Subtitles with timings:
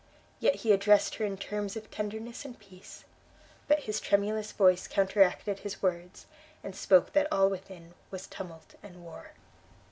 [0.39, 3.05] Yet he addressed her in terms of tenderness and peace;
[3.67, 6.25] but his tremulous voice counteracted his words,
[6.63, 9.33] and spoke that all within was tumult and war!